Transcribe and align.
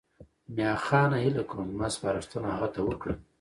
میاخانه 0.55 1.17
هیله 1.23 1.43
کوم 1.49 1.67
زما 1.73 1.87
سپارښتنه 1.95 2.47
هغه 2.53 2.67
ته 2.73 2.79
وکړه. 2.83 3.15